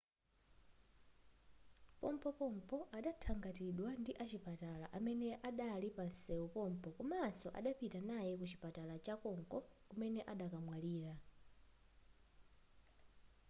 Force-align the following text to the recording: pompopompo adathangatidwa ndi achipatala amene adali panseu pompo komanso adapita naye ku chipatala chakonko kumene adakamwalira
pompopompo 1.99 2.77
adathangatidwa 2.97 3.89
ndi 4.01 4.11
achipatala 4.23 4.85
amene 4.97 5.27
adali 5.49 5.87
panseu 5.97 6.45
pompo 6.55 6.87
komanso 6.97 7.47
adapita 7.59 7.99
naye 8.09 8.31
ku 8.39 8.45
chipatala 8.51 8.95
chakonko 9.05 9.57
kumene 9.89 10.19
adakamwalira 10.31 11.13